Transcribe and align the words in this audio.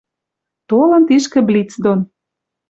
Толын 0.69 1.03
тишкӹ 1.07 1.39
блиц 1.47 1.71
дон. 1.83 1.99